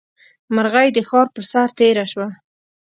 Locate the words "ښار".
1.07-1.27